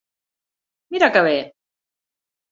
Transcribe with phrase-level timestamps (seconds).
[0.95, 1.35] Mira que bé!